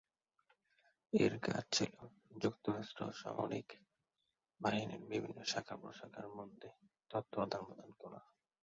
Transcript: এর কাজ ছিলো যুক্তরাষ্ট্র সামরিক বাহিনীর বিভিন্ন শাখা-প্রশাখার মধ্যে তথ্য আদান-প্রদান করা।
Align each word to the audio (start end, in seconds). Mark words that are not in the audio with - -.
এর 1.13 1.33
কাজ 1.39 1.63
ছিলো 1.71 2.01
যুক্তরাষ্ট্র 2.37 3.01
সামরিক 3.13 3.67
বাহিনীর 4.59 5.03
বিভিন্ন 5.09 5.39
শাখা-প্রশাখার 5.43 6.27
মধ্যে 6.37 6.69
তথ্য 7.11 7.33
আদান-প্রদান 7.41 7.89
করা। 7.99 8.19